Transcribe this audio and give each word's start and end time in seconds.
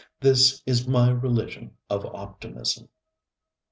This 0.19 0.63
is 0.65 0.87
my 0.87 1.11
religion 1.11 1.77
of 1.87 2.07
optimism. 2.07 2.89